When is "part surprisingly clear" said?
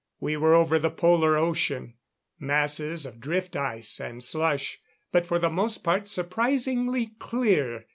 5.83-7.85